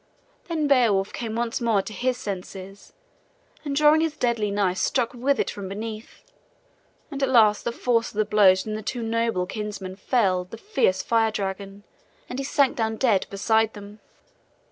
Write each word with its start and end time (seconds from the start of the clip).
Then 0.45 0.65
Beowulf 0.67 1.13
came 1.13 1.35
once 1.35 1.61
more 1.61 1.83
to 1.83 1.93
his 1.93 2.17
senses, 2.17 2.93
and 3.63 3.75
drawing 3.75 4.01
his 4.01 4.17
deadly 4.17 4.49
knife, 4.49 4.79
struck 4.79 5.13
with 5.13 5.39
it 5.39 5.51
from 5.51 5.69
beneath; 5.69 6.23
and 7.11 7.21
at 7.21 7.29
last 7.29 7.65
the 7.65 7.71
force 7.71 8.07
of 8.07 8.15
the 8.15 8.25
blows 8.25 8.63
from 8.63 8.73
the 8.73 8.81
two 8.81 9.03
noble 9.03 9.45
kinsmen 9.45 9.95
felled 9.95 10.49
the 10.49 10.57
fierce 10.57 11.03
fire 11.03 11.29
dragon 11.29 11.83
and 12.27 12.39
he 12.39 12.43
sank 12.45 12.77
down 12.77 12.95
dead 12.95 13.27
beside 13.29 13.73
them. 13.75 13.99